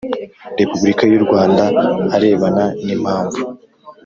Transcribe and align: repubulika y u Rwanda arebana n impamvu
repubulika 0.59 1.03
y 1.11 1.15
u 1.19 1.21
Rwanda 1.25 1.63
arebana 2.15 2.65
n 2.85 2.87
impamvu 2.95 3.41